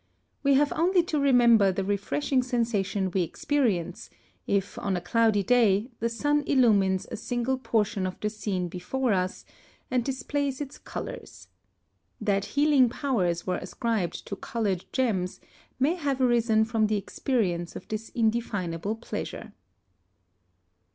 We 0.41 0.55
have 0.55 0.73
only 0.75 1.03
to 1.03 1.19
remember 1.19 1.71
the 1.71 1.83
refreshing 1.83 2.41
sensation 2.41 3.11
we 3.11 3.21
experience, 3.21 4.09
if 4.47 4.79
on 4.79 4.97
a 4.97 4.99
cloudy 4.99 5.43
day 5.43 5.91
the 5.99 6.09
sun 6.09 6.41
illumines 6.47 7.05
a 7.11 7.15
single 7.15 7.59
portion 7.59 8.07
of 8.07 8.19
the 8.19 8.31
scene 8.31 8.67
before 8.67 9.13
us 9.13 9.45
and 9.91 10.03
displays 10.03 10.59
its 10.59 10.79
colours. 10.79 11.49
That 12.19 12.45
healing 12.57 12.89
powers 12.89 13.45
were 13.45 13.57
ascribed 13.57 14.25
to 14.25 14.35
coloured 14.35 14.85
gems, 14.91 15.39
may 15.77 15.93
have 15.93 16.19
arisen 16.19 16.65
from 16.65 16.87
the 16.87 16.97
experience 16.97 17.75
of 17.75 17.87
this 17.87 18.09
indefinable 18.09 18.95
pleasure. 18.95 19.53